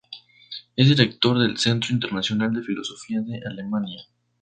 Es 0.75 0.87
director 0.87 1.37
del 1.37 1.57
Centro 1.59 1.93
Internacional 1.93 2.51
de 2.55 2.63
Filosofía 2.63 3.21
de 3.21 3.39
Alemania. 3.47 4.01